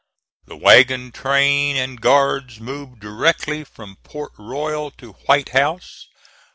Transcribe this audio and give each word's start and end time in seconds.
The 0.47 0.55
wagon 0.57 1.11
train 1.11 1.77
and 1.77 2.01
guards 2.01 2.59
moved 2.59 3.01
directly 3.01 3.63
from 3.63 3.97
Port 3.97 4.31
Royal 4.39 4.89
to 4.97 5.11
White 5.27 5.49
House. 5.49 6.07